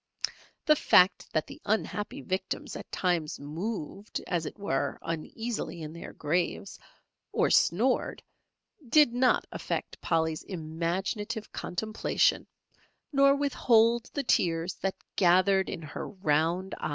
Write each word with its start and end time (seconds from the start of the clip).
The 0.65 0.75
fact 0.75 1.31
that 1.31 1.45
the 1.45 1.61
unhappy 1.63 2.21
victims 2.23 2.75
at 2.75 2.91
times 2.91 3.39
moved 3.39 4.19
as 4.25 4.47
it 4.47 4.57
were 4.57 4.97
uneasily 5.03 5.83
in 5.83 5.93
their 5.93 6.11
graves 6.11 6.79
or 7.31 7.51
snored, 7.51 8.23
did 8.89 9.13
not 9.13 9.45
affect 9.51 10.01
Polly's 10.01 10.41
imaginative 10.41 11.51
contemplation, 11.51 12.47
nor 13.13 13.35
withhold 13.35 14.09
the 14.15 14.23
tears 14.23 14.73
that 14.81 14.95
gathered 15.17 15.69
in 15.69 15.83
her 15.83 16.07
round 16.09 16.73
eyes. 16.79 16.89